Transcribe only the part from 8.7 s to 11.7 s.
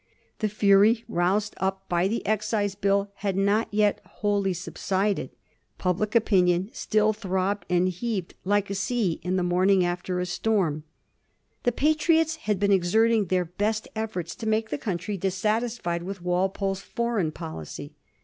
a sea the morning after a storm. 1V34. THE PATRIOTS. H